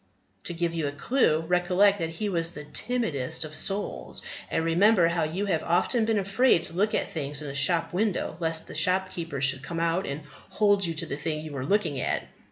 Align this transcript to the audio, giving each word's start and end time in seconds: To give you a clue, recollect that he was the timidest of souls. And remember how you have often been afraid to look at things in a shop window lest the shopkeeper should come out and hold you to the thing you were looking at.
To 0.45 0.53
give 0.53 0.73
you 0.73 0.87
a 0.87 0.91
clue, 0.91 1.41
recollect 1.41 1.99
that 1.99 2.09
he 2.09 2.27
was 2.27 2.53
the 2.53 2.63
timidest 2.63 3.45
of 3.45 3.55
souls. 3.55 4.23
And 4.49 4.65
remember 4.65 5.07
how 5.09 5.25
you 5.25 5.45
have 5.45 5.61
often 5.61 6.05
been 6.05 6.17
afraid 6.17 6.63
to 6.63 6.73
look 6.75 6.95
at 6.95 7.11
things 7.11 7.43
in 7.43 7.51
a 7.51 7.53
shop 7.53 7.93
window 7.93 8.35
lest 8.39 8.67
the 8.67 8.73
shopkeeper 8.73 9.41
should 9.41 9.61
come 9.61 9.79
out 9.79 10.07
and 10.07 10.21
hold 10.49 10.83
you 10.87 10.95
to 10.95 11.05
the 11.05 11.17
thing 11.17 11.41
you 11.45 11.51
were 11.51 11.67
looking 11.67 11.99
at. 12.01 12.23